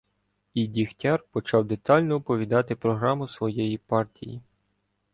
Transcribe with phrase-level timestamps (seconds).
[0.53, 4.41] І Дігтяр почав детально оповідати програму своєї партії.